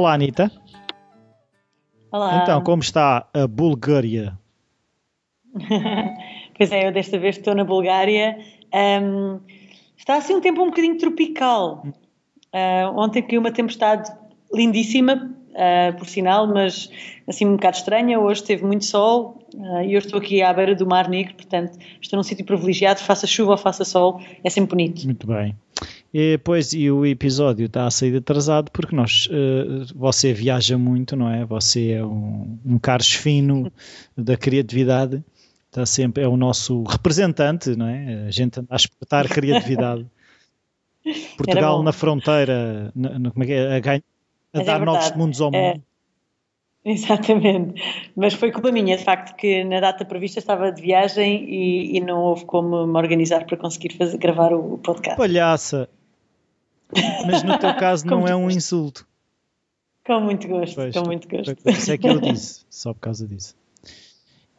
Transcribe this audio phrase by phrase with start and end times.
[0.00, 0.50] Olá, Anitta.
[2.10, 2.40] Olá.
[2.42, 4.32] Então, como está a Bulgária?
[6.56, 8.38] pois é, eu desta vez estou na Bulgária.
[8.72, 9.40] Um,
[9.98, 11.84] está assim um tempo um bocadinho tropical.
[11.84, 14.10] Uh, ontem caiu uma tempestade
[14.50, 16.90] lindíssima, uh, por sinal, mas
[17.28, 18.18] assim um bocado estranha.
[18.18, 21.78] Hoje teve muito sol uh, e eu estou aqui à beira do Mar Negro, portanto
[22.00, 25.04] estou num sítio privilegiado, faça chuva ou faça sol, é sempre bonito.
[25.04, 25.54] Muito bem.
[26.12, 31.14] E, pois, e o episódio está a sair atrasado porque nós, uh, você viaja muito,
[31.14, 31.44] não é?
[31.44, 33.72] Você é um, um carlos fino
[34.16, 35.22] da criatividade,
[35.66, 38.26] está sempre, é o nosso representante, não é?
[38.26, 40.04] A gente anda a exportar criatividade.
[41.38, 43.76] Portugal na fronteira, na, na, como é que é?
[43.76, 44.04] A, ganha,
[44.52, 45.74] a dar é novos mundos ao é.
[45.74, 45.82] mundo.
[46.84, 47.80] É, exatamente,
[48.16, 52.00] mas foi culpa minha, de facto, que na data prevista estava de viagem e, e
[52.00, 55.16] não houve como me organizar para conseguir fazer, gravar o podcast.
[55.16, 55.88] Palhaça!
[57.26, 59.06] Mas no teu caso não é um insulto.
[60.04, 61.56] Com muito gosto, pois, com muito gosto.
[61.66, 63.54] Isso é que eu disse, só por causa disso.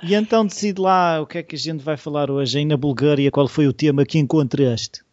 [0.03, 2.77] E então decide lá o que é que a gente vai falar hoje aí na
[2.77, 5.03] Bulgária, qual foi o tema que encontraste?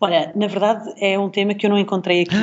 [0.00, 2.34] Olha, na verdade é um tema que eu não encontrei aqui,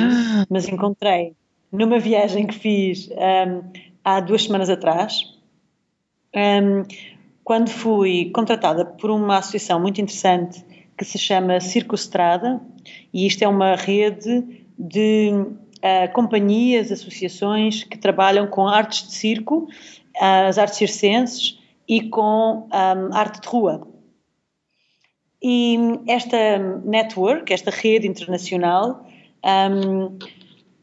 [0.48, 1.34] mas encontrei
[1.70, 3.70] numa viagem que fiz um,
[4.02, 5.38] há duas semanas atrás,
[6.34, 6.84] um,
[7.44, 10.64] quando fui contratada por uma associação muito interessante
[11.00, 12.60] que se chama Circo Estrada,
[13.10, 19.66] e isto é uma rede de uh, companhias, associações que trabalham com artes de circo,
[20.16, 23.88] uh, as artes circenses e com um, arte de rua.
[25.42, 29.02] E esta network, esta rede internacional,
[29.72, 30.18] um,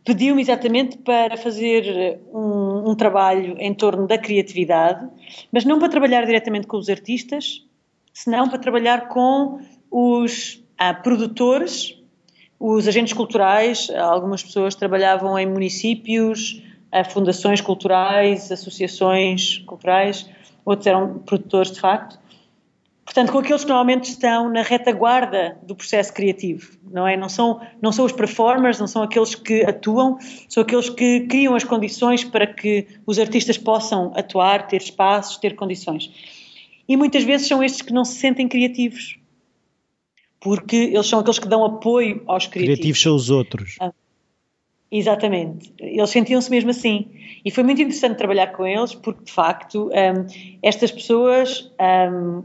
[0.04, 5.08] pediu-me exatamente para fazer um, um, trabalho em torno da criatividade,
[5.52, 7.64] mas não para trabalhar diretamente com os artistas,
[8.12, 9.60] senão para trabalhar com
[9.92, 11.96] os ah, produtores,
[12.60, 13.90] os agentes culturais.
[13.90, 16.62] Algumas pessoas trabalhavam em municípios,
[16.92, 20.30] ah, fundações culturais, associações culturais,
[20.66, 22.20] outros eram produtores de facto
[23.08, 27.16] portanto, com aqueles que normalmente estão na retaguarda do processo criativo, não é?
[27.16, 30.18] Não são, não são os performers, não são aqueles que atuam,
[30.50, 35.56] são aqueles que criam as condições para que os artistas possam atuar, ter espaços, ter
[35.56, 36.12] condições.
[36.88, 39.18] E muitas vezes são estes que não se sentem criativos,
[40.48, 42.78] porque eles são aqueles que dão apoio aos criativos.
[42.78, 43.76] Criativos são os outros.
[43.82, 43.92] Ah,
[44.90, 45.74] exatamente.
[45.78, 47.10] Eles sentiam-se mesmo assim.
[47.44, 50.26] E foi muito interessante trabalhar com eles, porque de facto um,
[50.64, 51.70] estas pessoas
[52.10, 52.44] um,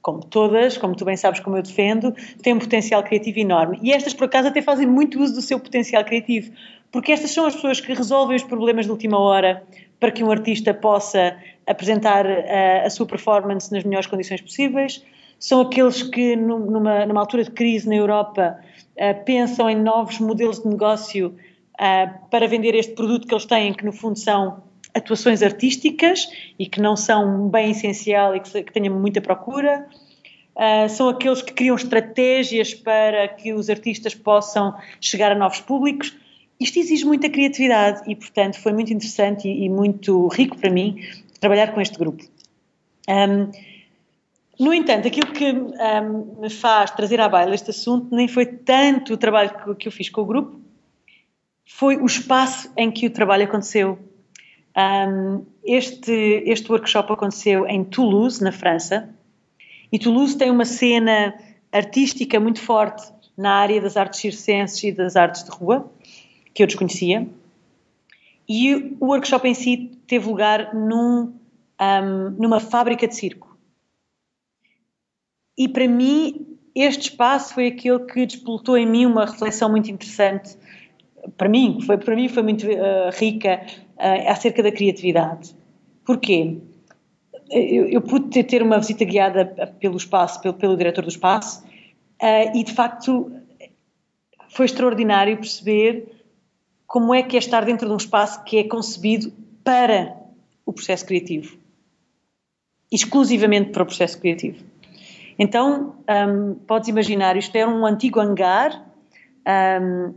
[0.00, 3.78] como todas, como tu bem sabes, como eu defendo, têm um potencial criativo enorme.
[3.82, 6.52] E estas, por acaso, até fazem muito uso do seu potencial criativo,
[6.90, 9.62] porque estas são as pessoas que resolvem os problemas de última hora
[10.00, 11.36] para que um artista possa
[11.66, 15.04] apresentar a, eh, a sua performance nas melhores condições possíveis.
[15.42, 18.60] São aqueles que, numa, numa altura de crise na Europa,
[18.94, 21.34] uh, pensam em novos modelos de negócio
[21.74, 24.62] uh, para vender este produto que eles têm, que no fundo são
[24.94, 29.88] atuações artísticas e que não são um bem essencial e que, que tenham muita procura.
[30.54, 36.16] Uh, são aqueles que criam estratégias para que os artistas possam chegar a novos públicos.
[36.60, 41.00] Isto exige muita criatividade e, portanto, foi muito interessante e, e muito rico para mim
[41.40, 42.22] trabalhar com este grupo.
[43.08, 43.71] Um,
[44.58, 49.14] no entanto, aquilo que um, me faz trazer à baila este assunto nem foi tanto
[49.14, 50.60] o trabalho que, que eu fiz com o grupo,
[51.64, 53.98] foi o espaço em que o trabalho aconteceu
[54.76, 56.12] um, este,
[56.46, 59.08] este workshop aconteceu em Toulouse, na França,
[59.90, 61.34] e Toulouse tem uma cena
[61.70, 65.90] artística muito forte na área das artes circenses e das artes de rua,
[66.54, 67.26] que eu desconhecia.
[68.48, 71.34] E o workshop em si teve lugar num,
[71.80, 73.51] um, numa fábrica de circo.
[75.56, 80.56] E para mim, este espaço foi aquele que despoltou em mim uma reflexão muito interessante.
[81.36, 83.60] Para mim, foi, para mim foi muito uh, rica
[83.96, 85.54] uh, acerca da criatividade.
[86.04, 86.58] Porquê?
[87.50, 89.44] Eu, eu pude ter uma visita guiada
[89.78, 93.30] pelo espaço, pelo, pelo diretor do espaço, uh, e de facto
[94.48, 96.08] foi extraordinário perceber
[96.86, 99.32] como é que é estar dentro de um espaço que é concebido
[99.62, 100.16] para
[100.64, 101.62] o processo criativo
[102.92, 104.62] exclusivamente para o processo criativo.
[105.38, 108.92] Então, um, podes imaginar, isto era um antigo hangar
[109.80, 110.14] um,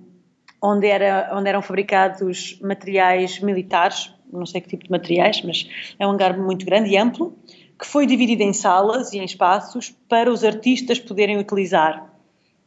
[0.61, 5.69] onde, era, onde eram fabricados materiais militares, não sei que tipo de materiais, mas
[5.99, 7.37] é um hangar muito grande e amplo,
[7.77, 12.09] que foi dividido em salas e em espaços para os artistas poderem utilizar.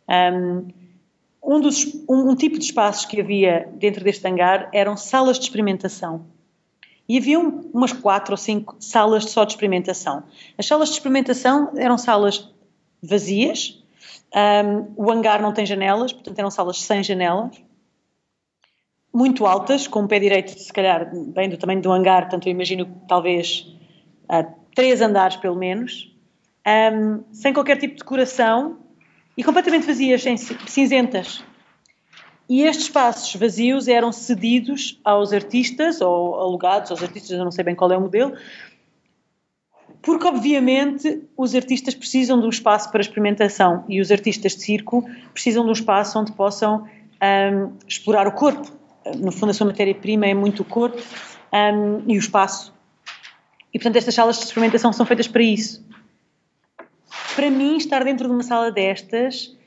[0.08, 5.44] Um, dos, um, um tipo de espaços que havia dentro deste hangar eram salas de
[5.44, 6.26] experimentação.
[7.08, 10.24] E havia umas quatro ou cinco salas só de experimentação.
[10.58, 12.52] As salas de experimentação eram salas
[13.02, 13.82] vazias,
[14.34, 17.56] um, o hangar não tem janelas, portanto eram salas sem janelas,
[19.12, 22.52] muito altas, com o pé direito, se calhar, bem do tamanho do hangar, portanto, eu
[22.52, 23.66] imagino talvez
[24.24, 26.14] uh, três andares pelo menos,
[26.66, 28.78] um, sem qualquer tipo de decoração
[29.36, 30.22] e completamente vazias,
[30.66, 31.42] cinzentas.
[32.48, 37.62] E estes espaços vazios eram cedidos aos artistas, ou alugados aos artistas, eu não sei
[37.62, 38.34] bem qual é o modelo,
[40.00, 45.04] porque obviamente os artistas precisam de um espaço para experimentação e os artistas de circo
[45.34, 46.88] precisam de um espaço onde possam
[47.22, 48.70] um, explorar o corpo.
[49.16, 51.02] No fundo, a sua matéria-prima é muito o corpo
[51.52, 52.72] um, e o espaço.
[53.74, 55.86] E portanto, estas salas de experimentação são feitas para isso.
[57.34, 59.57] Para mim, estar dentro de uma sala destas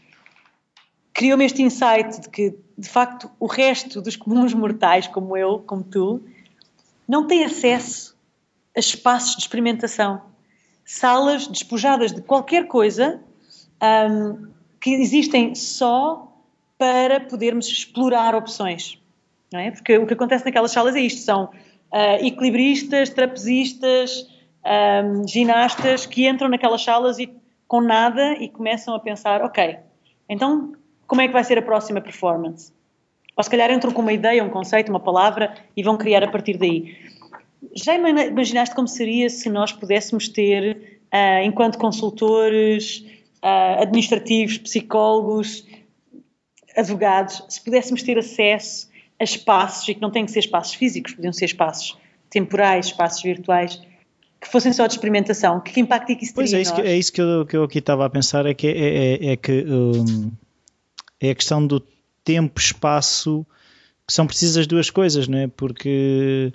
[1.22, 5.84] criou-me este insight de que, de facto, o resto dos comuns mortais, como eu, como
[5.84, 6.20] tu,
[7.08, 8.18] não tem acesso
[8.76, 10.24] a espaços de experimentação.
[10.84, 13.22] Salas despojadas de qualquer coisa
[14.10, 14.50] um,
[14.82, 16.36] que existem só
[16.76, 18.98] para podermos explorar opções.
[19.54, 19.70] Não é?
[19.70, 24.28] Porque o que acontece naquelas salas é isto: são uh, equilibristas, trapezistas,
[25.06, 27.32] um, ginastas que entram naquelas salas e,
[27.68, 29.78] com nada e começam a pensar: ok,
[30.28, 30.81] então
[31.12, 32.72] como é que vai ser a próxima performance?
[33.36, 36.32] Ou se calhar entram com uma ideia, um conceito, uma palavra e vão criar a
[36.32, 36.96] partir daí.
[37.76, 43.00] Já imaginaste como seria se nós pudéssemos ter, uh, enquanto consultores,
[43.44, 45.66] uh, administrativos, psicólogos,
[46.78, 51.14] advogados, se pudéssemos ter acesso a espaços, e que não têm que ser espaços físicos,
[51.14, 51.98] podiam ser espaços
[52.30, 53.82] temporais, espaços virtuais,
[54.40, 56.82] que fossem só de experimentação, que impacto é que isso teria Pois é, isso que,
[56.82, 59.36] é isso que eu, que eu aqui estava a pensar, é que, é, é, é
[59.36, 60.32] que um,
[61.22, 61.82] é a questão do
[62.24, 63.46] tempo, espaço,
[64.08, 65.48] que são precisas as duas coisas, não é?
[65.48, 66.52] Porque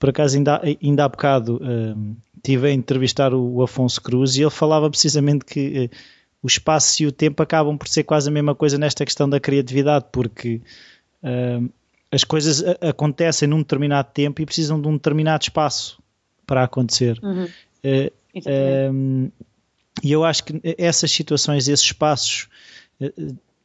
[0.00, 4.40] por acaso, ainda, ainda há bocado uh, tive a entrevistar o, o, Afonso Cruz e
[4.40, 5.96] ele falava precisamente que uh,
[6.42, 9.38] o espaço e o tempo acabam por ser quase a mesma coisa nesta questão da
[9.38, 10.62] criatividade, porque
[11.22, 11.70] uh,
[12.10, 16.02] as coisas acontecem num determinado tempo e precisam de um determinado espaço
[16.46, 17.20] para acontecer.
[17.22, 17.46] Uhum.
[20.02, 22.48] e eu acho que essas situações, esses espaços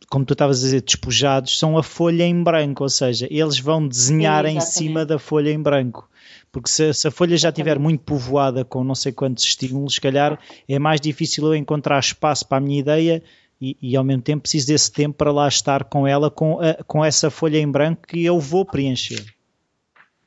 [0.09, 3.87] como tu estavas a dizer, despojados, são a folha em branco, ou seja, eles vão
[3.87, 6.09] desenhar Sim, em cima da folha em branco.
[6.51, 10.01] Porque se, se a folha já estiver muito povoada com não sei quantos estímulos, se
[10.01, 13.21] calhar é mais difícil eu encontrar espaço para a minha ideia
[13.59, 16.83] e, e, ao mesmo tempo preciso desse tempo para lá estar com ela, com, a,
[16.83, 19.23] com essa folha em branco que eu vou preencher.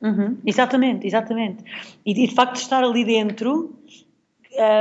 [0.00, 1.64] Uhum, exatamente, exatamente.
[2.04, 3.74] E de facto estar ali dentro,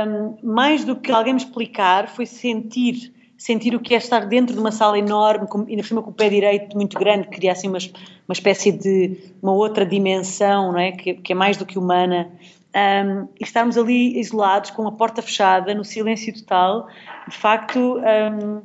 [0.06, 4.52] um, mais do que alguém me explicar, foi sentir sentir o que é estar dentro
[4.52, 7.36] de uma sala enorme, com, ainda por cima com o pé direito muito grande, que
[7.36, 10.90] cria assim uma, uma espécie de uma outra dimensão, não é?
[10.90, 12.32] Que, que é mais do que humana.
[12.74, 16.88] Um, e estarmos ali isolados, com a porta fechada, no silêncio total,
[17.28, 18.60] de facto um,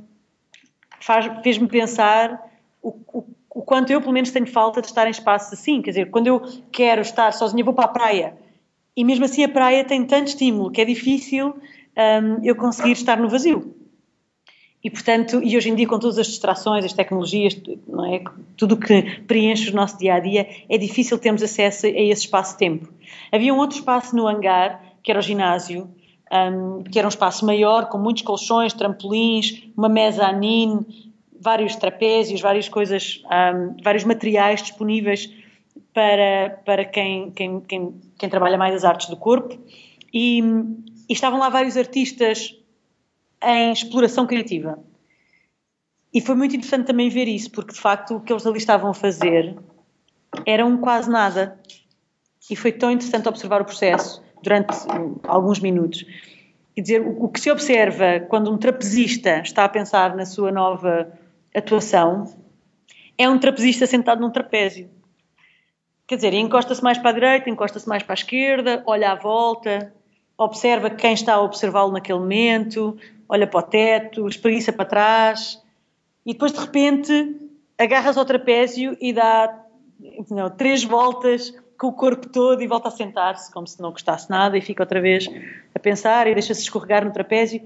[1.43, 2.43] fez-me pensar
[2.81, 5.83] o, o, o, quanto eu, pelo menos, tenho falta de estar em espaços assim.
[5.83, 6.41] Quer dizer, quando eu
[6.71, 8.35] quero estar sozinha, vou para a praia.
[8.95, 11.55] E mesmo assim a praia tem tanto estímulo que é difícil
[11.95, 13.82] um, eu conseguir estar no vazio.
[14.83, 18.21] E, portanto, e hoje em dia com todas as distrações, as tecnologias, não é?
[18.57, 22.89] tudo que preenche o nosso dia a dia, é difícil termos acesso a esse espaço-tempo.
[23.31, 25.89] Havia um outro espaço no hangar, que era o ginásio,
[26.31, 30.85] um, que era um espaço maior, com muitos colchões, trampolins, uma mesa anine,
[31.39, 35.31] vários trapézios, várias coisas, um, vários materiais disponíveis
[35.93, 39.57] para, para quem, quem, quem, quem trabalha mais as artes do corpo.
[40.13, 40.39] E,
[41.07, 42.53] e estavam lá vários artistas
[43.43, 44.79] em exploração criativa.
[46.13, 48.91] E foi muito interessante também ver isso, porque de facto o que eles ali estavam
[48.91, 49.57] a fazer
[50.45, 51.59] era um quase nada.
[52.49, 54.75] E foi tão interessante observar o processo durante
[55.23, 56.05] alguns minutos.
[56.75, 61.11] Quer dizer, o que se observa quando um trapezista está a pensar na sua nova
[61.55, 62.25] atuação
[63.17, 64.89] é um trapezista sentado num trapézio.
[66.05, 69.93] Quer dizer, encosta-se mais para a direita, encosta-se mais para a esquerda, olha à volta,
[70.43, 72.97] observa quem está a observá-lo naquele momento,
[73.27, 75.61] olha para o teto, espreguiça para trás
[76.25, 77.35] e depois de repente
[77.77, 79.63] agarras ao trapézio e dá
[80.29, 84.29] não, três voltas com o corpo todo e volta a sentar-se como se não gostasse
[84.29, 85.29] nada e fica outra vez
[85.73, 87.61] a pensar e deixa-se escorregar no trapézio.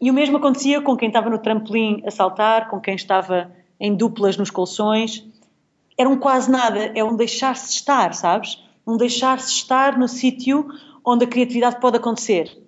[0.00, 3.94] E o mesmo acontecia com quem estava no trampolim a saltar, com quem estava em
[3.94, 5.24] duplas nos colchões.
[5.98, 8.62] Era um quase nada, é um deixar-se estar, sabes?
[8.86, 10.68] Um deixar-se estar no sítio
[11.04, 12.64] onde a criatividade pode acontecer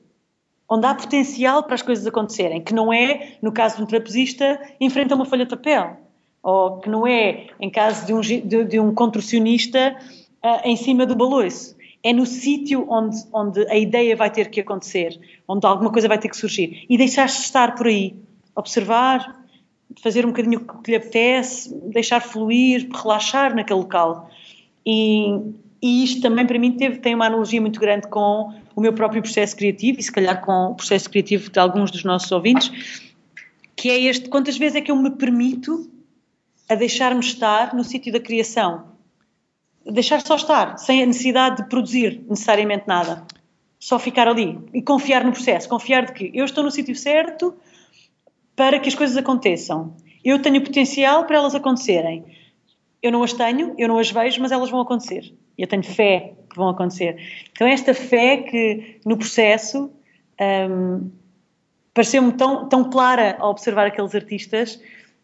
[0.69, 4.61] onde há potencial para as coisas acontecerem, que não é, no caso de um trapezista,
[4.81, 5.97] enfrenta uma folha de papel,
[6.43, 9.97] ou que não é, em caso de um, de, de um contorcionista,
[10.45, 11.77] uh, em cima do baloiço.
[12.03, 16.19] É no sítio onde, onde a ideia vai ter que acontecer, onde alguma coisa vai
[16.19, 16.85] ter que surgir.
[16.89, 18.15] E deixar-se estar por aí,
[18.55, 19.45] observar,
[20.03, 24.31] fazer um bocadinho o que lhe apetece, deixar fluir, relaxar naquele local.
[24.85, 25.41] E,
[25.81, 29.23] e isto também para mim teve, tem uma analogia muito grande com o meu próprio
[29.23, 32.71] processo criativo e se calhar com o processo criativo de alguns dos nossos ouvintes,
[33.75, 35.91] que é este, quantas vezes é que eu me permito
[36.69, 38.97] a deixar-me estar no sítio da criação?
[39.85, 43.25] Deixar só estar, sem a necessidade de produzir necessariamente nada.
[43.79, 47.55] Só ficar ali e confiar no processo, confiar de que eu estou no sítio certo
[48.57, 49.95] para que as coisas aconteçam.
[50.25, 52.25] Eu tenho potencial para elas acontecerem.
[53.03, 55.33] Eu não as tenho, eu não as vejo, mas elas vão acontecer.
[55.57, 57.17] Eu tenho fé que vão acontecer.
[57.53, 59.91] Então, esta fé que no processo
[60.71, 61.11] um,
[61.95, 64.81] pareceu-me tão, tão clara ao observar aqueles artistas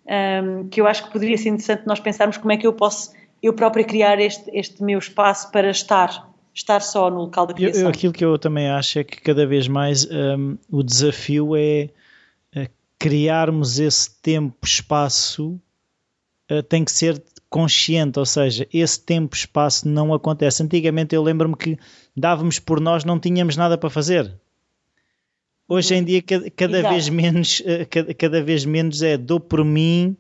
[0.07, 3.13] um, que eu acho que poderia ser interessante nós pensarmos como é que eu posso
[3.43, 7.83] eu própria criar este, este meu espaço para estar estar só no local da criação.
[7.83, 11.89] Eu, aquilo que eu também acho é que cada vez mais um, o desafio é,
[12.55, 15.59] é criarmos esse tempo, espaço,
[16.51, 20.63] uh, tem que ser consciente, ou seja, esse tempo, espaço não acontece.
[20.63, 21.79] Antigamente eu lembro-me que
[22.17, 24.33] dávamos por nós, não tínhamos nada para fazer.
[25.69, 29.63] Hoje em dia cada, cada vez menos, eh, cada, cada, vez menos é dou por
[29.63, 30.17] mim,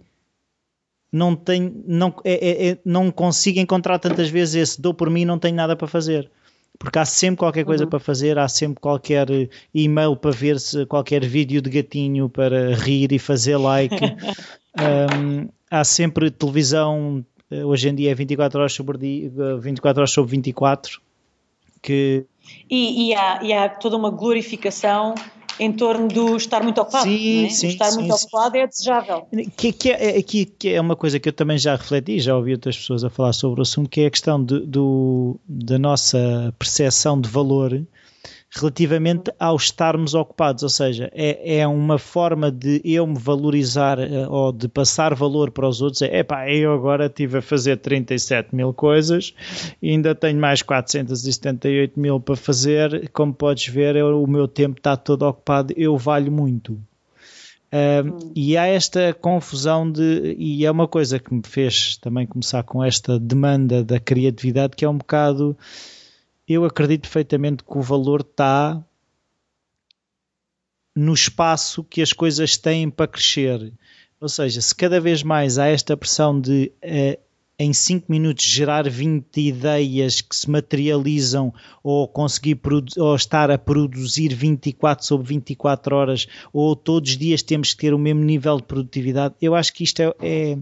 [1.10, 5.24] não tenho, não, é, é, é, não consigo encontrar tantas vezes esse dou por mim,
[5.24, 6.30] não tenho nada para fazer.
[6.78, 7.90] Porque há sempre qualquer coisa uhum.
[7.90, 9.26] para fazer, há sempre qualquer
[9.72, 13.96] e-mail para ver se qualquer vídeo de gatinho para rir e fazer like.
[14.78, 20.30] um, há sempre televisão, eh, hoje em dia é 24 horas sobre, 24 horas sobre
[20.32, 21.00] 24,
[21.80, 22.26] que...
[22.68, 25.14] E, e, há, e há toda uma glorificação
[25.58, 27.04] em torno do estar muito ocupado.
[27.04, 27.48] Sim, é?
[27.48, 28.26] sim, estar sim, muito sim.
[28.26, 29.26] ocupado é desejável.
[29.56, 32.36] Que, que, é, é, que, que, é uma coisa que eu também já refleti, já
[32.36, 35.78] ouvi outras pessoas a falar sobre o assunto, que é a questão de, do, da
[35.78, 37.80] nossa percepção de valor
[38.54, 44.26] relativamente ao estarmos ocupados, ou seja, é, é uma forma de eu me valorizar eh,
[44.28, 48.54] ou de passar valor para os outros, é pá, eu agora estive a fazer 37
[48.54, 49.34] mil coisas
[49.80, 54.76] e ainda tenho mais 478 mil para fazer, como podes ver, eu, o meu tempo
[54.76, 56.74] está todo ocupado, eu valho muito.
[57.72, 62.62] Uh, e há esta confusão de, e é uma coisa que me fez também começar
[62.64, 65.56] com esta demanda da criatividade, que é um bocado
[66.48, 68.82] eu acredito perfeitamente que o valor está
[70.94, 73.72] no espaço que as coisas têm para crescer.
[74.20, 77.20] Ou seja, se cada vez mais há esta pressão de uh,
[77.58, 82.60] em 5 minutos gerar 20 ideias que se materializam ou conseguir
[82.96, 87.94] ou estar a produzir 24 sobre 24 horas ou todos os dias temos que ter
[87.94, 90.58] o mesmo nível de produtividade, eu acho que isto é, é,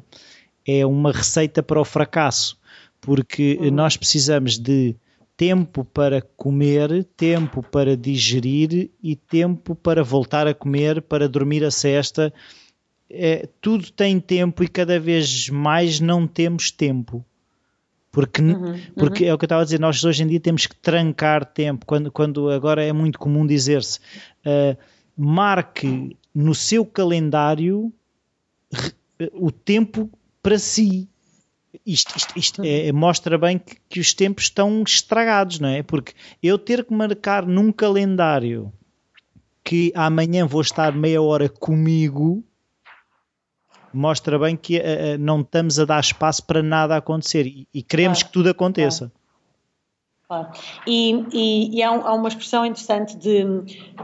[0.66, 2.58] é uma receita para o fracasso,
[3.00, 3.70] porque uhum.
[3.70, 4.94] nós precisamos de
[5.40, 11.70] tempo para comer, tempo para digerir e tempo para voltar a comer, para dormir a
[11.70, 12.30] cesta.
[13.08, 17.24] É, tudo tem tempo e cada vez mais não temos tempo.
[18.12, 19.30] Porque, uhum, porque uhum.
[19.30, 21.86] é o que eu estava a dizer, nós hoje em dia temos que trancar tempo,
[21.86, 23.98] quando, quando agora é muito comum dizer-se
[24.44, 24.76] uh,
[25.16, 27.90] marque no seu calendário
[29.32, 30.10] o tempo
[30.42, 31.08] para si
[31.86, 35.82] isto, isto, isto é, mostra bem que, que, os tempos estão estragados, não é?
[35.82, 36.12] Porque
[36.42, 38.72] eu ter que marcar num calendário
[39.62, 42.42] que amanhã vou estar meia hora comigo
[43.92, 48.18] mostra bem que uh, não estamos a dar espaço para nada acontecer e, e queremos
[48.18, 48.26] claro.
[48.26, 49.12] que tudo aconteça.
[50.26, 50.48] Claro.
[50.48, 50.64] claro.
[50.86, 53.44] E, e, e há, um, há, uma expressão interessante de,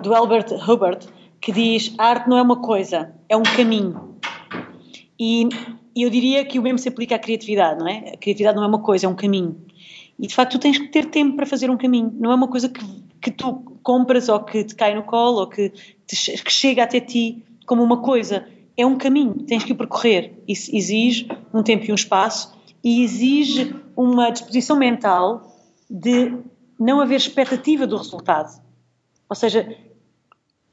[0.03, 1.07] do Albert Hubbard
[1.41, 4.19] que diz: a arte não é uma coisa, é um caminho.
[5.19, 5.49] E
[5.97, 8.11] e eu diria que o mesmo se aplica à criatividade, não é?
[8.13, 9.59] A criatividade não é uma coisa, é um caminho.
[10.19, 12.13] E de facto tu tens que ter tempo para fazer um caminho.
[12.21, 12.85] Não é uma coisa que,
[13.19, 15.73] que tu compras ou que te cai no colo ou que,
[16.07, 18.47] te, que chega até ti como uma coisa.
[18.77, 20.35] É um caminho, tens que o percorrer.
[20.47, 25.57] Isso exige um tempo e um espaço e exige uma disposição mental
[25.89, 26.31] de
[26.79, 28.63] não haver expectativa do resultado.
[29.31, 29.75] Ou seja,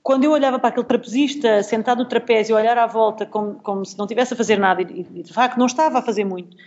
[0.04, 3.98] quando eu olhava para aquele trapezista sentado no trapézio, olhar à volta como, como se
[3.98, 6.58] não estivesse a fazer nada e, e, de facto não estava a fazer muito,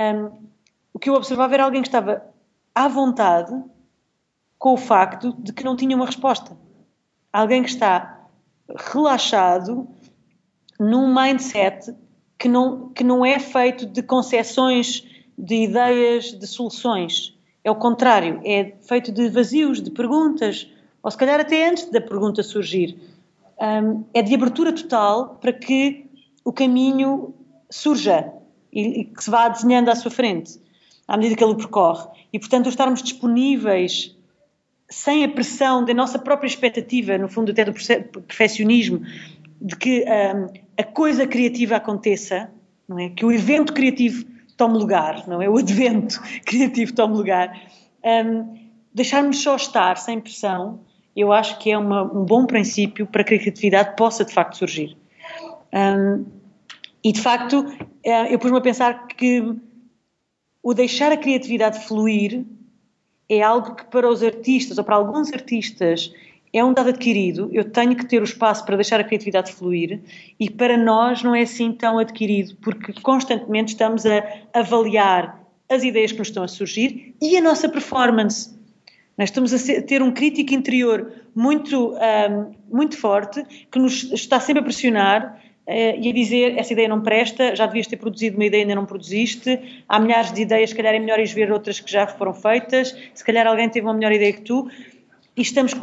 [0.00, 0.48] um,
[0.92, 2.24] o que eu observava era alguém que estava
[2.74, 3.52] à vontade
[4.58, 6.56] com o facto de que não tinha uma resposta.
[7.32, 8.26] Alguém que está
[8.76, 9.86] relaxado
[10.78, 11.94] num mindset
[12.38, 15.06] que não, que não é feito de concepções,
[15.36, 17.38] de ideias, de soluções.
[17.62, 20.66] É o contrário, é feito de vazios, de perguntas,
[21.02, 22.96] ou se calhar até antes da pergunta surgir,
[23.60, 26.06] um, é de abertura total para que
[26.44, 27.34] o caminho
[27.70, 28.32] surja
[28.72, 30.60] e, e, que se vá desenhando à sua frente,
[31.06, 32.08] à medida que ele o percorre.
[32.32, 34.16] E, portanto, estarmos disponíveis,
[34.88, 39.02] sem a pressão da nossa própria expectativa, no fundo até do perfeccionismo,
[39.60, 40.46] de que um,
[40.78, 42.50] a coisa criativa aconteça,
[42.88, 43.10] não é?
[43.10, 44.24] Que o evento criativo
[44.56, 45.48] tome lugar, não é?
[45.48, 47.60] O advento criativo tome lugar.
[48.04, 50.80] Um, Deixarmos só estar sem pressão,
[51.16, 54.56] eu acho que é uma, um bom princípio para que a criatividade possa de facto
[54.56, 54.96] surgir.
[55.72, 56.24] Um,
[57.02, 57.64] e de facto,
[58.04, 59.54] eh, eu pus-me a pensar que
[60.62, 62.44] o deixar a criatividade fluir
[63.28, 66.12] é algo que para os artistas, ou para alguns artistas,
[66.52, 67.48] é um dado adquirido.
[67.52, 70.00] Eu tenho que ter o espaço para deixar a criatividade fluir
[70.38, 76.10] e para nós não é assim tão adquirido, porque constantemente estamos a avaliar as ideias
[76.10, 78.58] que nos estão a surgir e a nossa performance.
[79.20, 84.60] Nós estamos a ter um crítico interior muito, um, muito forte que nos está sempre
[84.60, 88.46] a pressionar uh, e a dizer essa ideia não presta, já devias ter produzido uma
[88.46, 91.52] ideia e ainda não produziste, há milhares de ideias, se calhar é melhor ir ver
[91.52, 94.70] outras que já foram feitas, se calhar alguém teve uma melhor ideia que tu.
[95.36, 95.74] E estamos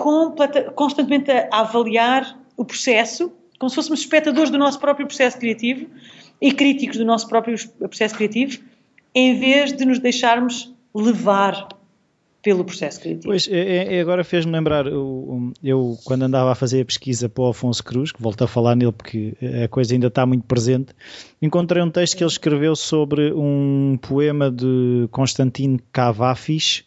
[0.73, 5.85] constantemente a avaliar o processo como se fôssemos espectadores do nosso próprio processo criativo
[6.41, 8.63] e críticos do nosso próprio processo criativo,
[9.13, 11.76] em vez de nos deixarmos levar
[12.41, 13.25] pelo processo criativo.
[13.25, 17.27] Pois, é, é, é agora fez-me lembrar, eu, eu, quando andava a fazer a pesquisa
[17.27, 20.45] para o Afonso Cruz, que volto a falar nele porque a coisa ainda está muito
[20.45, 20.93] presente,
[21.41, 26.85] encontrei um texto que ele escreveu sobre um poema de Constantino Cavafis,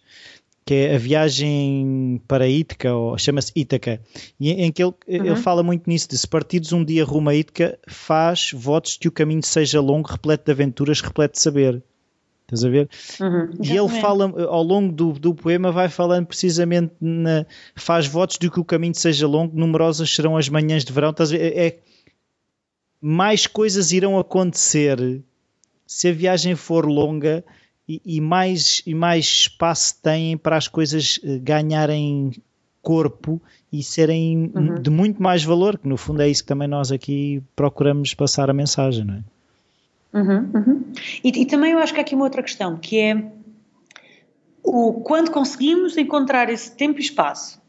[0.64, 4.00] que é a viagem para Ítaca, ou chama-se Ítaca,
[4.38, 5.26] e em que ele, uhum.
[5.26, 9.09] ele fala muito nisso, de se partidos um dia rumo a Ítaca, faz votos que
[9.09, 11.83] o caminho seja longo, repleto de aventuras, repleto de saber.
[12.50, 12.88] Estás a ver?
[13.21, 18.38] Uhum, e ele fala, ao longo do, do poema, vai falando precisamente, na, faz votos
[18.38, 21.11] de que o caminho seja longo, numerosas serão as manhãs de verão.
[21.11, 21.57] Estás a ver?
[21.57, 21.78] É, é
[23.00, 25.23] mais coisas irão acontecer
[25.87, 27.45] se a viagem for longa
[27.88, 32.32] e, e, mais, e mais espaço têm para as coisas eh, ganharem
[32.82, 33.41] corpo
[33.73, 34.80] e serem uhum.
[34.80, 38.50] de muito mais valor, que no fundo é isso que também nós aqui procuramos passar
[38.50, 39.25] a mensagem, não é?
[40.12, 40.92] Uhum, uhum.
[41.23, 43.30] E, e, também eu acho que há aqui uma outra questão, que é
[44.62, 47.62] o, quando conseguimos encontrar esse tempo e espaço,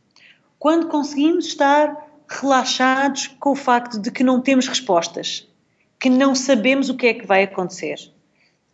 [0.57, 5.47] quando conseguimos estar relaxados com o facto de que não temos respostas,
[5.99, 7.97] que não sabemos o que é que vai acontecer,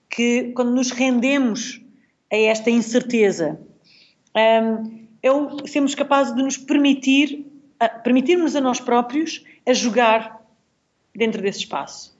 [0.10, 1.82] que quando nos rendemos
[2.32, 3.60] a esta incerteza,
[4.34, 7.46] um, é o, sermos capazes de nos permitir,
[8.02, 10.42] permitirmos a nós próprios a jogar
[11.14, 12.17] dentro desse espaço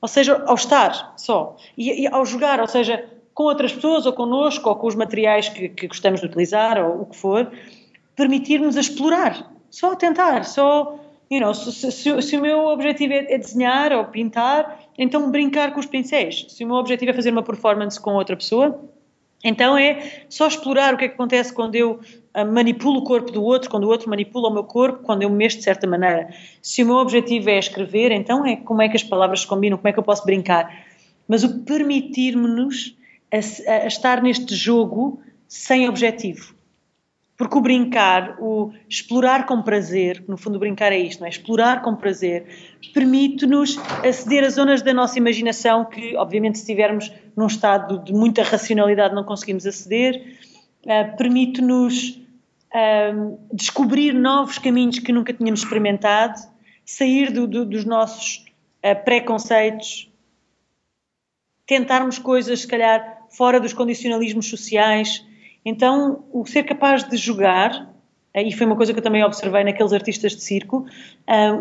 [0.00, 1.56] ou seja, ao estar só.
[1.76, 5.48] E, e, ao jogar, ou seja, com outras pessoas, ou connosco, ou com os materiais
[5.48, 7.50] que, que gostamos de utilizar, ou o que for,
[8.16, 9.52] permitir-nos explorar.
[9.70, 10.98] Só tentar, só.
[11.30, 15.74] You know, se, se, se, o meu objetivo é, é, desenhar ou pintar, então brincar
[15.74, 16.46] com os pincéis.
[16.48, 18.80] Se o meu objetivo é fazer uma performance com outra pessoa,
[19.42, 22.00] então é só explorar o que é que acontece quando eu
[22.34, 25.30] ah, manipulo o corpo do outro, quando o outro manipula o meu corpo, quando eu
[25.30, 26.28] me mexo de certa maneira.
[26.60, 29.78] Se o meu objetivo é escrever, então é como é que as palavras se combinam,
[29.78, 30.86] como é que eu posso brincar.
[31.26, 32.96] Mas o permitir-nos
[33.32, 36.57] a, a estar neste jogo sem objetivo.
[37.38, 41.30] Porque o brincar, o explorar com prazer, no fundo brincar é isto, não é?
[41.30, 42.48] Explorar com prazer,
[42.92, 48.42] permite-nos aceder a zonas da nossa imaginação que, obviamente, se estivermos num estado de muita
[48.42, 50.36] racionalidade não conseguimos aceder,
[50.82, 52.20] uh, permite-nos
[52.74, 56.40] uh, descobrir novos caminhos que nunca tínhamos experimentado,
[56.84, 58.44] sair do, do, dos nossos
[58.84, 60.10] uh, preconceitos,
[61.64, 65.24] tentarmos coisas, se calhar, fora dos condicionalismos sociais.
[65.64, 67.92] Então, o ser capaz de jogar,
[68.34, 70.86] e foi uma coisa que eu também observei naqueles artistas de circo,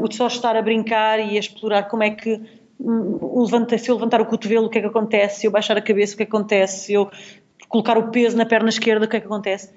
[0.01, 2.39] o de só estar a brincar e a explorar como é que
[2.79, 3.45] hum,
[3.77, 5.41] se eu levantar o cotovelo, o que é que acontece?
[5.41, 6.85] Se eu baixar a cabeça, o que, é que acontece?
[6.85, 7.09] Se eu
[7.67, 9.71] colocar o peso na perna esquerda, o que é que acontece?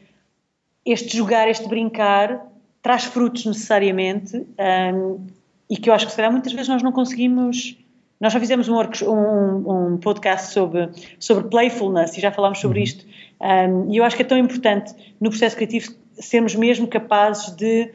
[0.85, 2.47] Este jogar, este brincar,
[2.83, 5.27] traz frutos necessariamente um,
[5.69, 7.77] e que eu acho que se calhar muitas vezes nós não conseguimos.
[8.19, 12.85] Nós já fizemos um, um, um podcast sobre, sobre playfulness e já falámos sobre uhum.
[12.85, 13.07] isto.
[13.41, 17.91] Um, e eu acho que é tão importante no processo criativo sermos mesmo capazes de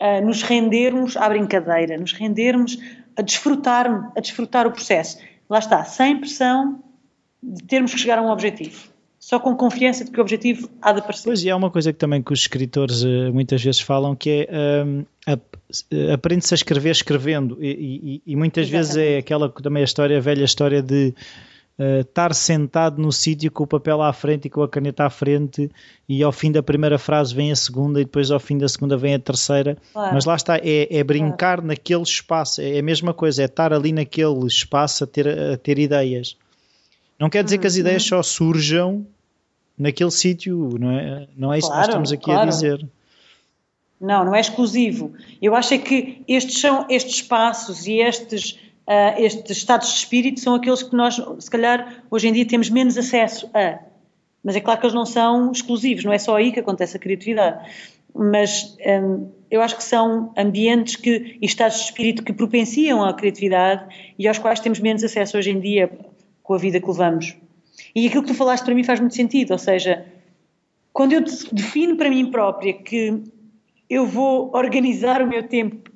[0.00, 2.78] uh, nos rendermos à brincadeira, nos rendermos
[3.16, 5.18] a desfrutar, a desfrutar o processo.
[5.48, 6.82] Lá está, sem pressão
[7.42, 10.92] de termos que chegar a um objetivo só com confiança de que o objetivo há
[10.92, 11.24] de aparecer.
[11.24, 14.46] Pois, e há uma coisa que também que os escritores uh, muitas vezes falam que
[14.48, 18.94] é um, eh, aprende-se a escrever escrevendo e, e, e muitas Exatamente.
[18.94, 21.14] vezes é aquela também a história, a velha história de
[21.78, 25.10] uh, estar sentado no sítio com o papel à frente e com a caneta à
[25.10, 25.70] frente
[26.08, 28.96] e ao fim da primeira frase vem a segunda e depois ao fim da segunda
[28.96, 30.14] vem a terceira, claro.
[30.14, 31.66] mas lá está, é, é brincar claro.
[31.66, 35.78] naquele espaço, é a mesma coisa, é estar ali naquele espaço a ter, a ter
[35.78, 36.36] ideias.
[37.18, 37.60] Não quer dizer uhum.
[37.60, 37.80] que as uhum.
[37.80, 39.06] ideias só surjam
[39.78, 41.28] naquele sítio, não é?
[41.36, 42.86] Não é isso claro, que nós estamos aqui a dizer.
[44.00, 45.12] Não, não é exclusivo.
[45.42, 50.40] Eu acho é que estes são estes espaços e estes uh, estes estados de espírito
[50.40, 53.78] são aqueles que nós, se calhar, hoje em dia temos menos acesso a.
[54.42, 57.00] Mas é claro que eles não são exclusivos, não é só aí que acontece a
[57.00, 57.70] criatividade.
[58.14, 63.12] Mas um, eu acho que são ambientes que, e estados de espírito que propenciam à
[63.12, 63.84] criatividade
[64.18, 65.90] e aos quais temos menos acesso hoje em dia
[66.42, 67.36] com a vida que levamos.
[67.94, 70.06] E aquilo que tu falaste para mim faz muito sentido, ou seja,
[70.92, 71.22] quando eu
[71.52, 73.22] defino para mim própria que
[73.88, 75.90] eu vou organizar o meu tempo,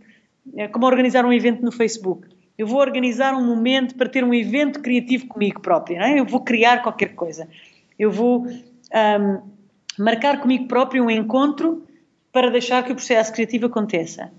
[0.57, 4.35] é como organizar um evento no Facebook, eu vou organizar um momento para ter um
[4.35, 6.21] evento criativo comigo própria, não é?
[6.21, 7.49] eu vou criar qualquer coisa,
[7.99, 9.43] eu vou um,
[9.99, 11.87] marcar comigo próprio um encontro
[12.31, 14.33] para deixar que o processo criativo aconteça.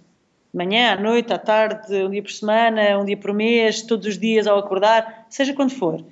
[0.54, 4.20] Manhã, à noite, à tarde, um dia por semana, um dia por mês, todos os
[4.20, 6.06] dias ao acordar, seja quando for.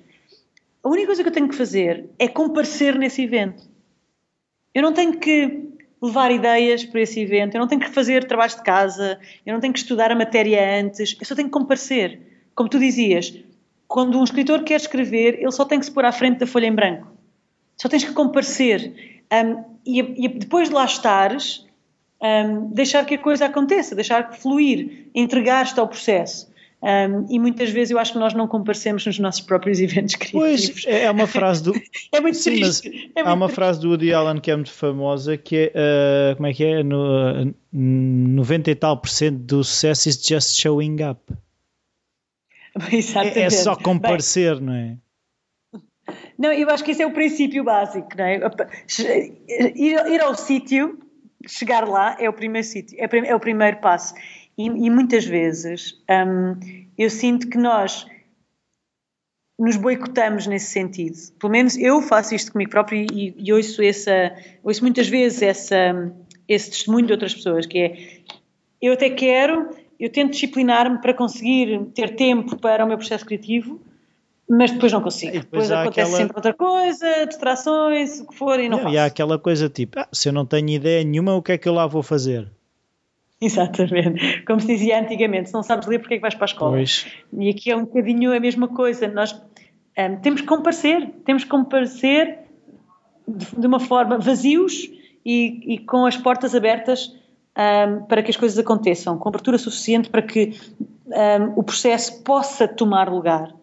[0.84, 3.70] A única coisa que eu tenho que fazer é comparecer nesse evento.
[4.74, 5.71] Eu não tenho que
[6.02, 9.62] levar ideias para esse evento, eu não tenho que fazer trabalhos de casa, eu não
[9.62, 12.20] tenho que estudar a matéria antes, eu só tenho que comparecer.
[12.56, 13.34] Como tu dizias,
[13.88, 16.66] quando um escritor quer escrever, ele só tem que se pôr à frente da folha
[16.66, 17.08] em branco.
[17.78, 19.22] Só tens que comparecer.
[19.32, 21.66] Um, e, e, depois de lá estares,
[22.22, 26.51] um, deixar que a coisa aconteça, deixar fluir, entregar-te ao processo.
[26.82, 30.84] Um, e muitas vezes eu acho que nós não comparecemos nos nossos próprios eventos criativos.
[30.84, 31.74] Pois, é uma frase do.
[32.12, 33.12] é muito Sim, triste.
[33.16, 33.56] É há uma triste.
[33.56, 36.34] frase do Woody Allen que é muito famosa que é.
[36.34, 36.84] Uh, como é que é?
[36.84, 41.22] No, uh, 90 e tal por cento do sucesso is just showing up.
[42.92, 43.38] Exatamente.
[43.42, 44.98] É, é só comparecer, Bem, não é?
[46.38, 48.40] Não, eu acho que esse é o princípio básico, não é?
[49.76, 51.00] Ir, ir ao sítio,
[51.48, 54.14] chegar lá, é o primeiro sítio, é, é o primeiro passo.
[54.62, 56.60] E, e muitas vezes hum,
[56.98, 58.06] eu sinto que nós
[59.60, 61.16] nos boicotamos nesse sentido.
[61.40, 66.12] Pelo menos eu faço isto comigo próprio e, e ouço, essa, ouço muitas vezes essa,
[66.48, 68.22] esse testemunho de outras pessoas, que é
[68.82, 69.70] eu até quero,
[70.00, 73.80] eu tento disciplinar-me para conseguir ter tempo para o meu processo criativo,
[74.50, 75.34] mas depois não consigo.
[75.34, 76.18] Depois, depois acontece aquela...
[76.18, 78.96] sempre outra coisa, distrações, o que for, e não, não faço.
[78.96, 81.58] E há aquela coisa tipo, ah, se eu não tenho ideia nenhuma, o que é
[81.58, 82.50] que eu lá vou fazer?
[83.44, 84.44] Exatamente.
[84.46, 86.72] Como se dizia antigamente, se não sabes ler, porque é que vais para a escola?
[86.74, 87.08] Pois.
[87.34, 89.08] E aqui é um bocadinho a mesma coisa.
[89.08, 89.34] Nós
[89.98, 92.38] um, temos que comparecer, temos que comparecer
[93.28, 94.90] de, de uma forma vazios
[95.26, 97.16] e, e, com as portas abertas
[97.58, 100.54] um, para que as coisas aconteçam, com abertura suficiente para que
[101.08, 103.54] um, o processo possa tomar lugar.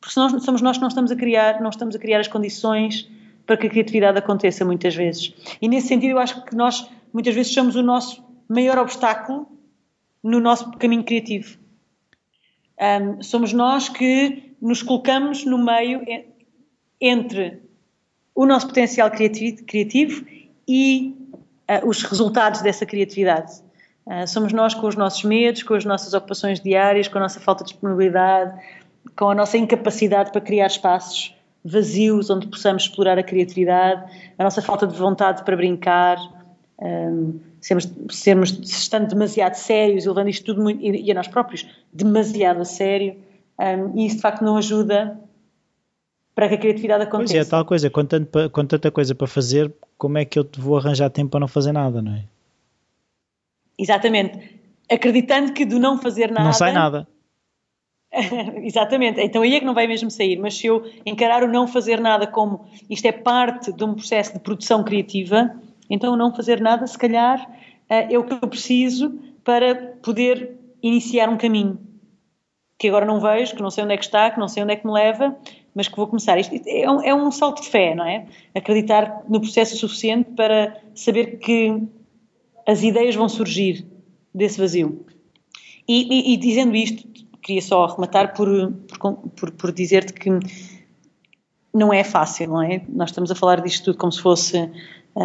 [0.00, 3.08] Porque senão somos nós que não estamos a criar, não estamos a criar as condições
[3.46, 5.32] para que a criatividade aconteça muitas vezes.
[5.62, 9.46] E nesse sentido eu acho que nós muitas vezes somos o nosso maior obstáculo
[10.22, 11.58] no nosso caminho criativo.
[12.80, 16.02] Um, somos nós que nos colocamos no meio
[17.00, 17.62] entre
[18.34, 20.24] o nosso potencial criativo, criativo
[20.66, 21.16] e
[21.68, 23.52] uh, os resultados dessa criatividade.
[24.06, 27.40] Uh, somos nós com os nossos medos, com as nossas ocupações diárias, com a nossa
[27.40, 28.60] falta de disponibilidade,
[29.16, 31.34] com a nossa incapacidade para criar espaços
[31.64, 36.16] vazios onde possamos explorar a criatividade, a nossa falta de vontade para brincar,
[36.80, 41.28] um, sermos, sermos estando demasiado sérios e levando isto tudo muito, e, e, a nós
[41.28, 43.16] próprios demasiado a sério,
[43.58, 45.18] um, e isso de facto não ajuda
[46.34, 47.34] para que a criatividade aconteça.
[47.34, 50.44] Pois é, tal coisa, com, tanto, com tanta coisa para fazer, como é que eu
[50.44, 52.24] te vou arranjar tempo para não fazer nada, não é?
[53.76, 54.60] Exatamente.
[54.90, 56.44] Acreditando que do não fazer nada.
[56.44, 57.08] Não sai nada.
[58.62, 61.68] Exatamente, então aí é que não vai mesmo sair, mas se eu encarar o não
[61.68, 65.54] fazer nada como isto é parte de um processo de produção criativa,
[65.88, 67.48] então, não fazer nada, se calhar,
[67.88, 71.78] eh, é o que eu preciso para poder iniciar um caminho
[72.78, 74.72] que agora não vejo, que não sei onde é que está, que não sei onde
[74.72, 75.36] é que me leva,
[75.74, 76.38] mas que vou começar.
[76.38, 78.26] Isto é um, é um salto de fé, não é?
[78.54, 81.82] Acreditar no processo suficiente para saber que
[82.66, 83.84] as ideias vão surgir
[84.32, 85.04] desse vazio.
[85.88, 87.08] E, e, e dizendo isto,
[87.42, 88.48] queria só arrematar por,
[89.00, 90.30] por, por, por dizer-te que
[91.74, 92.82] não é fácil, não é?
[92.88, 94.70] Nós estamos a falar disto tudo como se fosse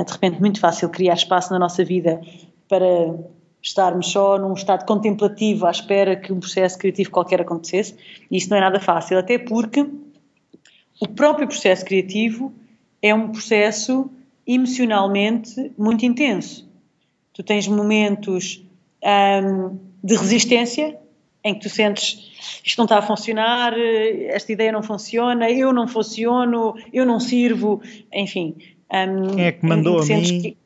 [0.01, 2.21] de repente muito fácil criar espaço na nossa vida
[2.67, 3.15] para
[3.61, 7.95] estarmos só num estado contemplativo à espera que um processo criativo qualquer acontecesse,
[8.29, 9.87] e isso não é nada fácil, até porque
[10.99, 12.53] o próprio processo criativo
[13.01, 14.09] é um processo
[14.45, 16.69] emocionalmente muito intenso.
[17.33, 18.63] Tu tens momentos
[19.03, 20.97] hum, de resistência
[21.43, 22.31] em que tu sentes
[22.63, 27.81] isto não está a funcionar, esta ideia não funciona, eu não funciono, eu não sirvo,
[28.13, 28.55] enfim.
[28.91, 30.41] Um, Quem é que mandou a mim?
[30.41, 30.57] Que...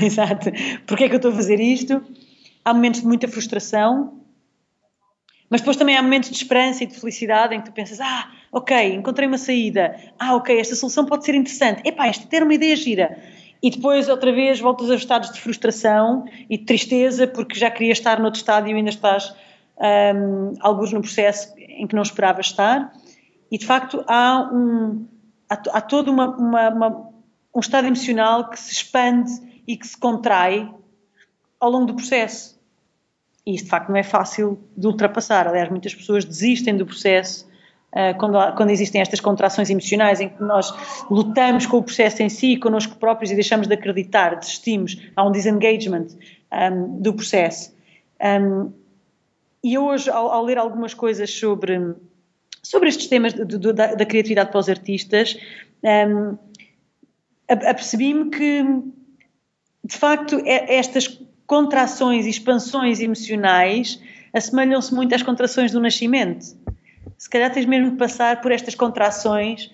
[0.04, 0.50] Exato.
[0.86, 2.02] Porquê é que eu estou a fazer isto?
[2.64, 4.20] Há momentos de muita frustração,
[5.50, 8.30] mas depois também há momentos de esperança e de felicidade em que tu pensas, ah,
[8.52, 12.54] ok, encontrei uma saída, ah, ok, esta solução pode ser interessante, epá, esta ter uma
[12.54, 13.18] ideia gira.
[13.62, 17.98] E depois, outra vez, voltas aos estados de frustração e de tristeza porque já querias
[17.98, 19.34] estar noutro estádio e ainda estás
[19.78, 22.92] um, alguns no processo em que não esperava estar,
[23.50, 25.06] e de facto há, um,
[25.50, 27.11] há, há todo uma, uma, uma,
[27.54, 29.30] um estado emocional que se expande
[29.66, 30.68] e que se contrai
[31.60, 32.60] ao longo do processo.
[33.46, 35.46] E isso de facto não é fácil de ultrapassar.
[35.46, 37.46] Aliás, muitas pessoas desistem do processo
[37.92, 40.72] uh, quando, quando, existem estas contrações emocionais em que nós
[41.10, 45.32] lutamos com o processo em si, connosco próprios e deixamos de acreditar, desistimos, há um
[45.32, 46.06] disengagement
[46.52, 47.74] um, do processo.
[48.20, 48.72] Um,
[49.62, 51.94] e eu hoje, ao, ao, ler algumas coisas sobre,
[52.62, 55.36] sobre estes temas de, de, da, da, criatividade para os artistas,
[55.82, 56.36] um,
[57.48, 58.62] apercebi-me que,
[59.84, 64.00] de facto, estas contrações e expansões emocionais
[64.32, 66.44] assemelham-se muito às contrações do nascimento.
[67.18, 69.70] Se calhar tens mesmo de passar por estas contrações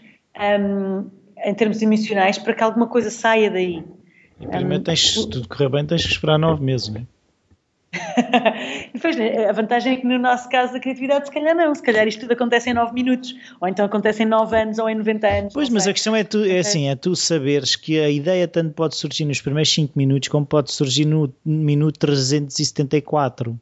[0.60, 1.08] um,
[1.44, 3.84] em termos emocionais para que alguma coisa saia daí.
[4.40, 7.04] E primeiro tens, se tudo correr bem, tens que esperar nove meses, não é?
[9.00, 11.82] pois, né, a vantagem é que no nosso caso da criatividade, se calhar não, se
[11.82, 14.94] calhar isto tudo acontece em 9 minutos, ou então acontece em 9 anos ou em
[14.94, 15.54] 90 anos.
[15.54, 15.90] Pois, mas sei.
[15.90, 19.24] a questão é, tu, é assim, é tu saberes que a ideia tanto pode surgir
[19.24, 23.58] nos primeiros 5 minutos como pode surgir no minuto 374.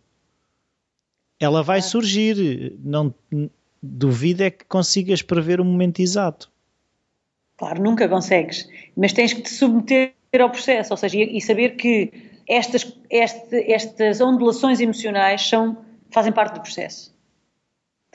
[1.38, 1.82] Ela vai ah.
[1.82, 3.14] surgir, não
[3.82, 6.50] duvido é que consigas prever o momento exato.
[7.56, 11.76] Claro, nunca consegues, mas tens que te submeter ao processo, ou seja, e, e saber
[11.76, 15.78] que estas, este, estas ondulações emocionais são,
[16.10, 17.14] fazem parte do processo.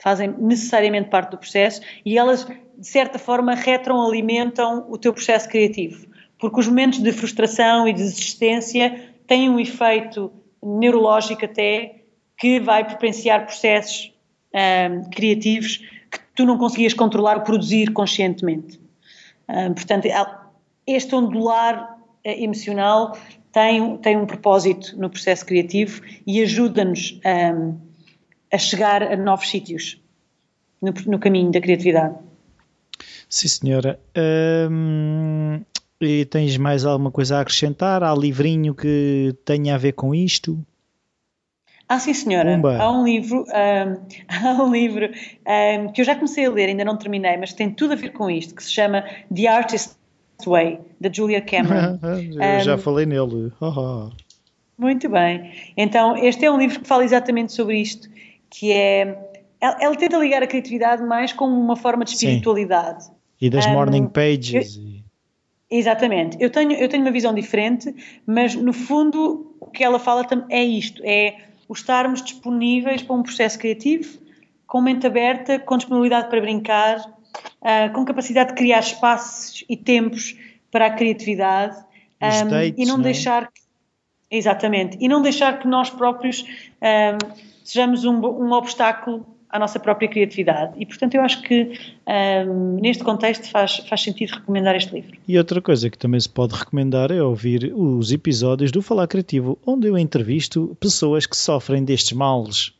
[0.00, 6.06] Fazem necessariamente parte do processo e elas, de certa forma, retroalimentam o teu processo criativo.
[6.38, 12.02] Porque os momentos de frustração e de desistência têm um efeito neurológico até
[12.36, 14.12] que vai propiciar processos
[14.52, 15.78] um, criativos
[16.10, 18.80] que tu não conseguias controlar ou produzir conscientemente.
[19.48, 20.08] Um, portanto,
[20.86, 23.16] este ondular eh, emocional
[23.52, 27.78] tem, tem um propósito no processo criativo e ajuda-nos um,
[28.50, 30.00] a chegar a novos sítios
[30.80, 32.16] no, no, caminho da criatividade.
[33.28, 34.00] Sim, senhora.
[34.70, 35.60] Hum,
[36.00, 38.02] e tens mais alguma coisa a acrescentar?
[38.02, 40.58] Há livrinho que tenha a ver com isto?
[41.88, 42.58] Ah, sim, senhora.
[42.80, 46.84] Há um livro, um, há um livro um, que eu já comecei a ler, ainda
[46.84, 50.01] não terminei, mas tem tudo a ver com isto, que se chama The Artist
[50.50, 51.98] Way, da Julia Cameron.
[52.58, 53.52] Eu já falei nele.
[54.76, 55.52] Muito bem.
[55.76, 58.08] Então, este é um livro que fala exatamente sobre isto,
[58.50, 59.30] que é...
[59.60, 63.04] Ela, ela tenta ligar a criatividade mais como uma forma de espiritualidade.
[63.04, 63.12] Sim.
[63.40, 64.76] E das um, morning pages.
[64.76, 66.36] Eu, exatamente.
[66.40, 67.94] Eu tenho, eu tenho uma visão diferente,
[68.26, 71.36] mas no fundo o que ela fala é isto, é
[71.68, 74.18] o estarmos disponíveis para um processo criativo,
[74.66, 77.02] com mente aberta, com disponibilidade para brincar,
[77.60, 80.36] uh, com capacidade de criar espaços e tempos
[80.70, 81.76] para a criatividade
[82.20, 83.04] um, dates, e não, não é?
[83.04, 83.60] deixar que,
[84.30, 90.08] exatamente e não deixar que nós próprios um, sejamos um, um, obstáculo à nossa própria
[90.08, 91.78] criatividade e portanto eu acho que
[92.80, 95.18] neste contexto faz, faz sentido recomendar este livro.
[95.28, 99.58] E outra coisa que também se pode recomendar é ouvir os episódios do Falar Criativo
[99.66, 102.72] onde eu entrevisto pessoas que sofrem destes males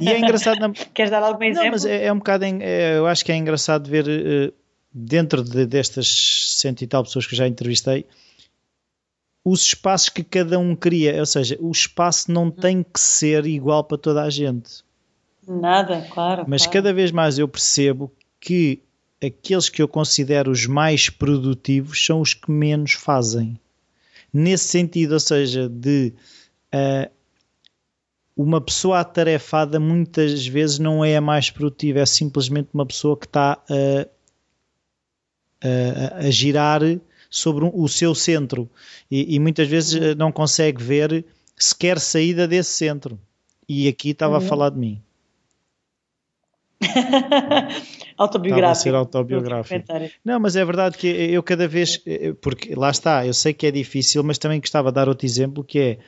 [0.00, 0.58] e é engraçado.
[0.58, 0.70] Na...
[0.94, 1.64] Queres dar algum exemplo?
[1.64, 2.44] Não, mas é, é um bocado.
[2.44, 4.52] É, eu acho que é engraçado ver uh,
[4.92, 8.06] dentro de, destas cento e tal pessoas que já entrevistei
[9.46, 11.20] os espaços que cada um cria.
[11.20, 14.84] Ou seja, o espaço não tem que ser igual para toda a gente.
[15.46, 16.44] Nada, claro.
[16.48, 16.72] Mas claro.
[16.72, 18.82] cada vez mais eu percebo que
[19.24, 23.56] aqueles que eu considero os mais produtivos são os que menos fazem.
[24.32, 26.12] Nesse sentido, ou seja, de
[26.74, 27.08] uh,
[28.36, 33.24] uma pessoa atarefada muitas vezes não é a mais produtiva, é simplesmente uma pessoa que
[33.24, 34.08] está a,
[35.62, 36.82] a, a girar
[37.30, 38.68] sobre o seu centro
[39.10, 41.24] e, e, muitas vezes eh, não consegue ver
[41.56, 43.18] sequer saída desse centro.
[43.68, 44.44] E aqui estava uhum.
[44.44, 45.02] a falar de mim.
[48.16, 48.58] autobiográfico.
[48.58, 49.84] Estava a ser autobiográfico.
[50.24, 53.66] Não, mas é verdade que eu cada vez, eh, porque lá está, eu sei que
[53.66, 55.98] é difícil, mas também gostava de dar outro exemplo que é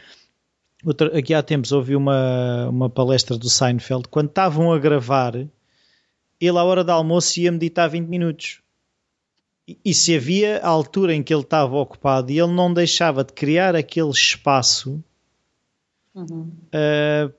[0.84, 4.08] Outra, aqui há tempos ouvi uma, uma palestra do Seinfeld.
[4.08, 8.60] Quando estavam a gravar, ele à hora do almoço ia meditar 20 minutos.
[9.66, 13.24] E, e se havia a altura em que ele estava ocupado e ele não deixava
[13.24, 15.02] de criar aquele espaço,
[16.14, 16.52] uhum.
[16.72, 17.34] uh,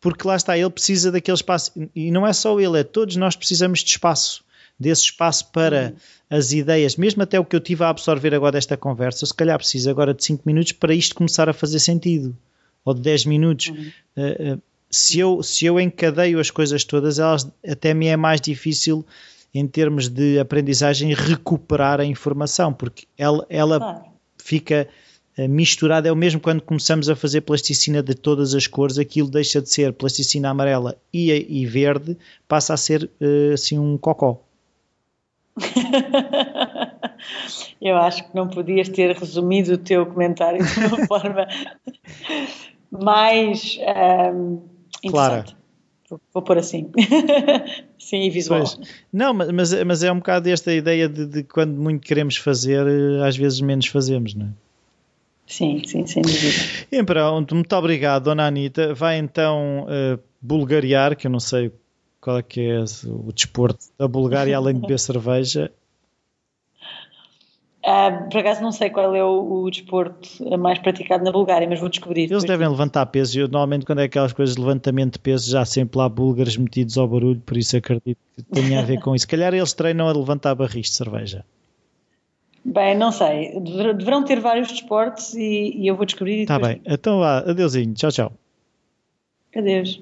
[0.00, 1.72] porque lá está, ele precisa daquele espaço.
[1.94, 4.43] E não é só ele, é todos nós precisamos de espaço.
[4.78, 5.94] Desse espaço para
[6.30, 6.36] uhum.
[6.38, 9.56] as ideias, mesmo até o que eu tive a absorver agora desta conversa, se calhar
[9.56, 12.36] preciso agora de 5 minutos para isto começar a fazer sentido
[12.84, 13.68] ou de 10 minutos.
[13.68, 13.92] Uhum.
[14.16, 19.04] Uh, se, eu, se eu encadeio as coisas todas, elas, até me é mais difícil
[19.54, 24.04] em termos de aprendizagem recuperar a informação, porque ela, ela claro.
[24.36, 24.88] fica
[25.48, 29.60] misturado, é o mesmo quando começamos a fazer plasticina de todas as cores, aquilo deixa
[29.60, 33.10] de ser plasticina amarela e, e verde, passa a ser
[33.52, 34.40] assim um cocó.
[37.80, 41.46] Eu acho que não podias ter resumido o teu comentário de uma forma
[42.90, 43.78] mais
[44.34, 44.62] um,
[45.02, 45.56] interessante.
[46.08, 46.90] Vou, vou pôr assim.
[47.98, 48.60] Sim, e visual.
[48.60, 48.78] Pois.
[49.12, 53.26] Não, mas, mas é um bocado esta ideia de, de, quando muito queremos fazer, eh,
[53.26, 54.50] às vezes menos fazemos, não é?
[55.46, 56.54] Sim, sim, sem dúvida.
[56.90, 58.94] E pronto, muito obrigado, dona Anitta.
[58.94, 61.70] Vai então uh, bulgariar, que eu não sei
[62.24, 65.70] qual é que é o desporto da Bulgária, além de beber cerveja.
[67.84, 70.26] Uh, por acaso não sei qual é o, o, desporto
[70.58, 72.32] mais praticado na Bulgária, mas vou descobrir.
[72.32, 73.38] Eles devem levantar peso.
[73.38, 76.96] Eu, normalmente, quando é aquelas coisas de levantamento de peso, já sempre lá búlgaros metidos
[76.96, 79.24] ao barulho, por isso acredito que tenha a ver com isso.
[79.24, 81.44] Se calhar eles treinam a levantar barris de cerveja.
[82.64, 83.60] Bem, não sei.
[83.60, 86.40] Deverão ter vários desportos e, e eu vou descobrir.
[86.40, 86.80] Está bem.
[86.86, 87.40] Então vá.
[87.40, 87.92] Adeusinho.
[87.92, 88.32] Tchau, tchau.
[89.54, 90.00] Adeus.